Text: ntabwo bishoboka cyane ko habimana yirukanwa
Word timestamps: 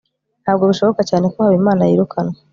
ntabwo 0.43 0.63
bishoboka 0.69 1.01
cyane 1.09 1.25
ko 1.33 1.37
habimana 1.45 1.81
yirukanwa 1.89 2.35